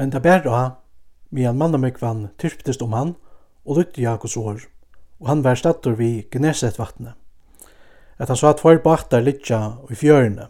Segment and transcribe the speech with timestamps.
[0.00, 0.70] Men det bär då,
[1.28, 3.10] medan mannamekvan tyrptist om han
[3.66, 4.62] og lytte Jakobs år,
[5.20, 7.12] og han var stattor vid Gneset vattnet.
[8.16, 9.58] At han sa at tvær baktar litja
[9.92, 10.46] i fjørene.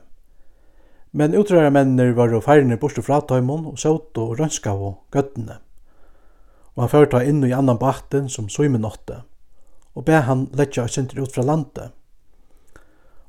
[1.11, 5.59] Men utræra mennir var og færne borste fra tøymon og søt og rønska og gøttene.
[6.79, 9.25] Og han førta inn i annan bakten som søymen åtte,
[9.99, 11.91] og be han letja og synder ut fra landet.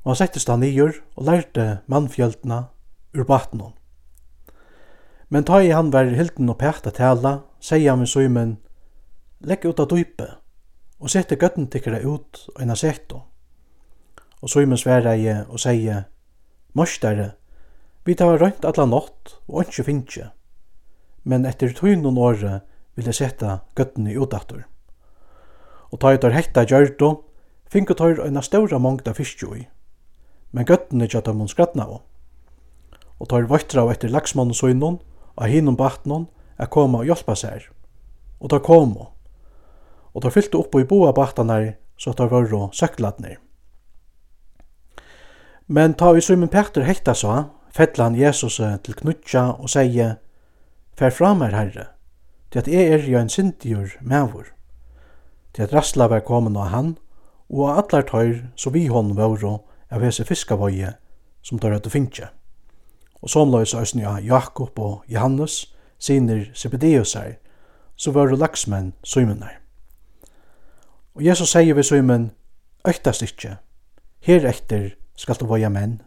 [0.06, 2.68] Og han settist han nyer og lærte mannfjöldna
[3.10, 3.72] ur bakten.
[5.32, 8.58] Men ta i han var hilden og pæta tala, sier han med søymen,
[9.42, 10.26] Legg ut av dype,
[11.00, 13.22] og sette gøtten tikkere ut og inna setto.
[14.44, 16.04] Og søymen sverre i og sier,
[16.76, 17.32] Mørstere,
[18.04, 20.26] vi tar rønt alla nått og ikke finnje,
[21.24, 22.58] men etter tøyne noen åre
[22.94, 24.66] vil jeg sette gøtten i utdatter.
[25.90, 27.14] Og ta i tar hekta gjørdo,
[27.72, 29.22] finnkje tar eina ståra mongda av
[30.52, 32.02] men gøtten er ikke mun de skrattna av.
[33.18, 35.00] Og tar vøytra av etter laksmannen søynon,
[35.36, 37.68] av hinum batnon er koma og hjálpa sær.
[38.40, 39.08] Og ta komu.
[40.12, 43.38] Og ta fyltu upp í boa batanar så ta vörru sökladnir.
[45.66, 50.16] Men ta vi Simon Petter hekta sa, fella han Jesus til knutja og seie,
[50.92, 51.86] Fær fram her, Herre,
[52.52, 54.50] til at jeg er jo en sindigur mævur,
[55.54, 56.90] til at rastla var komin av han,
[57.48, 59.54] og av allar tøyr så vi hon våru
[59.88, 60.92] av hese fiskavoie
[61.42, 62.28] som tar at du finnje
[63.22, 67.36] og somløys æsni av Jakob og Johannes, sinir Zebedeusar,
[67.96, 69.60] så var laksmenn søymenar.
[71.14, 72.30] Og Jesus sier vi søymen,
[72.88, 73.56] øktast ikkje,
[74.26, 76.00] her etter skal du voja menn.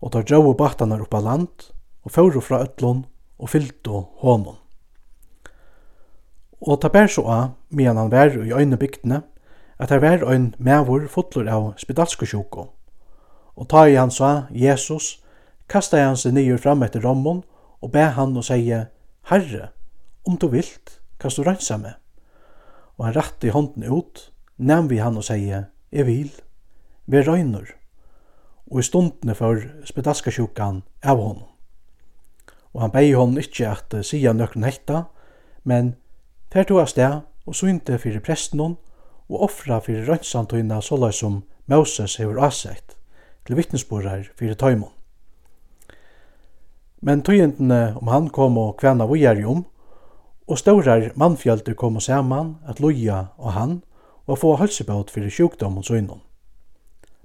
[0.00, 1.72] Og tar djau batanar oppa land,
[2.04, 3.04] og fóru fra ötlun,
[3.38, 4.54] og fyltu hånden.
[6.60, 9.22] Og ta bær så av, medan han var i øyne bygdene,
[9.78, 12.66] at her var ein mævur fotlur av spedalskosjoko.
[13.56, 15.18] Og ta i han sa, Jesus,
[15.68, 17.42] kastaði han seg niður fram etter rommun
[17.82, 18.86] og bæ han og segja,
[19.28, 19.70] Herre,
[20.26, 21.96] om du vilt, kan du rensa meg.
[22.98, 26.32] Og han ratti hånden ut, nem vi han og segja, Jeg vil,
[27.06, 27.70] vi røynur.
[28.70, 31.46] Og i stundene for spedaskasjukan av honom.
[32.74, 35.06] Og han bæg honom ikkje at sija nøkron hekta,
[35.64, 35.94] men
[36.52, 38.76] fer to av sted og synte fyrir prestnon
[39.28, 42.98] og offra fyrir røynsantoina sålai som Moses hefur avsett
[43.46, 44.97] til vittnesborar fyrir tøymon.
[47.00, 49.64] Men tøyendene om han kom og kvæna vujar om,
[50.48, 53.82] og staurar mannfjöldur kom og saman at loja og han
[54.26, 56.22] og få hølsebåt fyrir sjukdom og søgnon.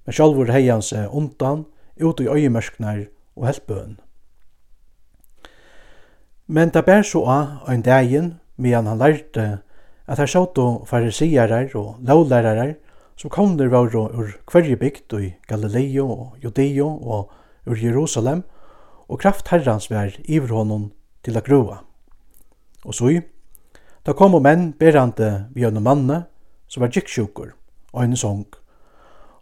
[0.06, 1.66] Men sjálfur hei han seg undan,
[2.02, 4.00] ut i øyemørknar og helpbøen.
[6.48, 9.46] Men det bær så av ein dagen, medan han lærte
[10.08, 12.76] at her sjått og farisiarar og lovlærarar
[13.16, 17.32] som kom der var ur kvarje bygd i Galileo og Judeo og
[17.66, 18.44] ur Jerusalem–
[19.10, 20.92] og kraft herrans vær iver honom
[21.24, 21.84] til a grua.
[22.86, 23.22] Og så,
[24.06, 26.26] da kom menn berande vi en manne
[26.68, 27.54] som var gikksjukur
[27.94, 28.46] og en sång,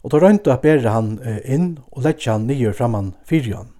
[0.02, 1.14] og da røyntu a bera han
[1.44, 3.70] inn og letja han nyer framan fyrjan.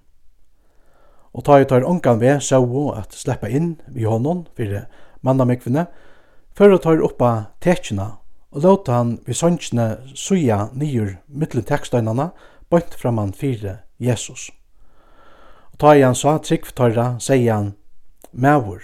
[1.33, 4.87] Og ta i tar ongan ved sau at sleppa inn vi honom fyrir
[5.21, 5.87] mannamikvene,
[6.55, 8.17] fyrir tar oppa tekina
[8.53, 12.31] og låta han vi sånskne suja nyer mittlen tekstøynana
[12.69, 14.51] bøynt framan fyrir Jesus.
[15.73, 17.73] Og ta han sa trygg tørra, sier han,
[18.31, 18.81] Mævur,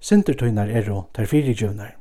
[0.00, 1.94] sintertøynar eru ter fyrirgjøvnar.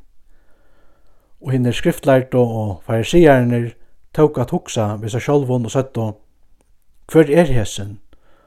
[1.42, 3.74] Og hinner skriftlært og farisierne
[4.16, 6.08] tók at hugsa við seg sjálvun og søttu,
[7.08, 8.00] hver er hesen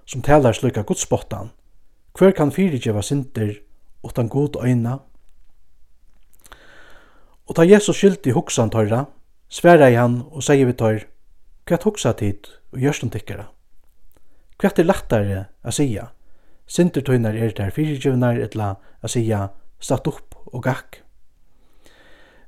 [0.04, 1.52] som talar slukka godsbottan?
[2.18, 3.54] Hver kan fyrirgjøva sinter
[4.04, 4.98] utan god øyna?
[7.48, 9.06] Og ta Jesus skyldi hugsan tørra,
[9.48, 11.06] sverai han og sier vi tør,
[11.64, 13.48] hva hugsa tid og gjørstum tikkara?
[14.60, 16.10] Hvat er lættare at seia?
[16.66, 19.48] Sindur er der fyrirgevnar etla a seia
[19.80, 21.02] statt upp og gakk.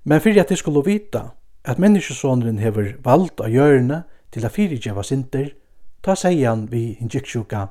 [0.04, 1.30] Men fyrir at de skulle vita
[1.64, 5.52] at menneskesåneren hever vald av hjørne til at fyrirgeva sinter,
[6.02, 7.68] ta seian vi injiksjuka,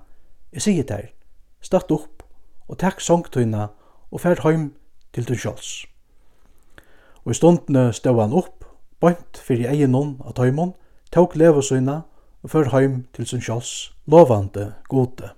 [0.53, 1.12] jeg sier der,
[1.62, 2.23] statt upp
[2.68, 3.67] og takk songtøyna
[4.11, 4.72] og fær heim
[5.14, 5.85] til du sjåls.
[7.26, 8.66] Og i stundene stod han opp,
[8.99, 10.73] bant fyrir eginnån av tøymon,
[11.11, 12.02] tåk levesøyna
[12.43, 15.29] og før heim til sin sjåls lovande gode.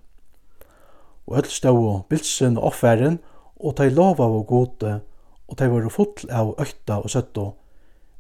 [1.28, 3.20] Og öll stå og bilsen og offeren,
[3.56, 5.00] og tei lova og gode,
[5.48, 7.54] og tei var full av økta og søtto,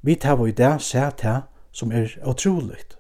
[0.02, 1.42] vi tei var i det sæt her
[1.72, 2.98] som er utroligt.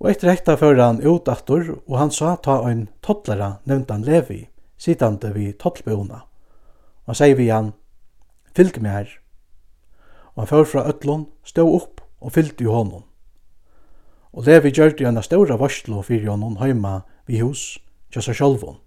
[0.00, 4.06] Og etter ekta fører han ut atur, og han sa ta ein tottlara nevnt han
[4.06, 4.46] Levi,
[4.80, 6.22] sittande vi tottlbeona.
[7.04, 7.74] Og han sier vi han,
[8.56, 9.12] fylg meg her.
[10.32, 13.04] Og han fører fra ötlun, stå opp og fylgte i honom.
[14.32, 17.80] Og Levi gjørte eina ståra varslo fyrir honom heima vi hus,
[18.12, 18.78] tja seg sjálfon.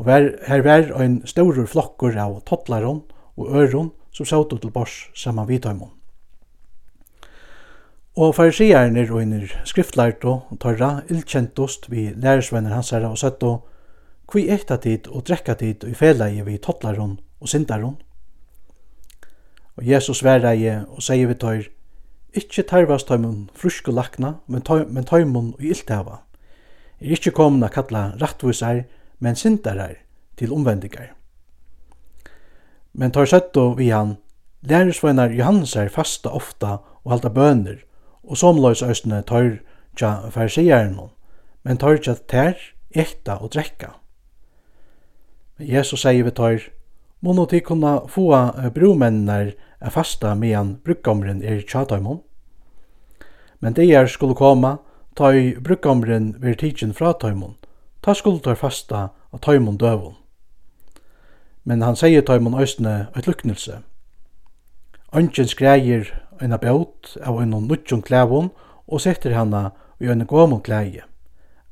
[0.00, 3.02] Og var, her var ein stórur flokkur av tottlaron
[3.36, 5.92] og øron som sautu til bors saman vidtøymon.
[8.20, 13.52] Og farisierne og innir skriftlært og tørra illkjentost vi lærersvenner hans herra og søtto
[14.30, 17.96] kvi ekta tid og drekka tid og i felleie vi tottlaron og sindaron.
[19.78, 21.70] Og Jesus verreie og sier vi tøyr,
[22.36, 26.20] Ikkje tarvast tøymun frusku lakna, men tøymun og iltava.
[27.00, 28.84] Er ikkje komin a kalla rattvisar,
[29.18, 29.96] men sindarar
[30.36, 31.10] til omvendigar.
[32.92, 34.16] Men tar settu vi han,
[34.62, 37.84] lærisveinar Johannesar fasta ofta og halda bønir,
[38.22, 39.58] og somløys østene tar
[39.96, 41.08] tja farsierne,
[41.64, 42.54] men tar tja tær,
[42.90, 43.94] ekta og drekka.
[45.58, 46.70] Men Jesus sier vi tar,
[47.20, 48.30] Månå til kunna få
[48.74, 52.22] bromennene er fasta medan brukkomren er tjataimon.
[53.60, 54.78] Men det er skulle koma
[55.16, 57.56] ta i brukkomren ved tidsin fra taimon.
[58.02, 60.16] Ta skulle ta fasta av taimon døvon.
[61.64, 63.82] Men han sier taimon òsne eit luknelse.
[65.12, 66.08] Ønsken skreier
[66.40, 68.48] eina bjaut av en nutjon klævon
[68.88, 69.70] og setter hana
[70.00, 71.04] i en gomon klæje.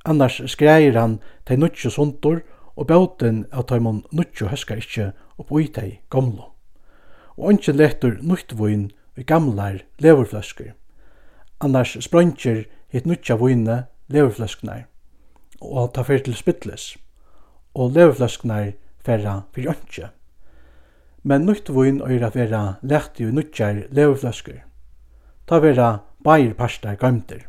[0.05, 2.43] Annars skreier han til nutjo sundur
[2.79, 5.11] og bótin av tøymon nutjo høskar ikkje
[5.43, 6.53] upp ui tei gamlo.
[7.35, 8.89] Og ongen letur nuttvoin
[9.19, 10.77] i gamlar leverfløskur.
[11.61, 13.81] Annars sprøntjer hitt nutja voine
[14.15, 14.87] leverfløsknar,
[15.61, 16.95] og ta fyrir til spittles,
[17.75, 18.73] og leverfløsknar
[19.03, 20.15] ferra fyrir ongen.
[21.27, 24.63] Men nutt vun er at vera lehti og nutjar leverfløskur.
[25.51, 27.49] Ta vera bair parstar gamter.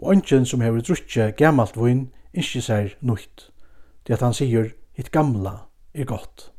[0.00, 3.53] Og ongen som hefur drutje gamalt voin, ikkje sær nutt
[4.06, 5.54] det at han sier hitt gamla
[5.94, 6.53] er gott.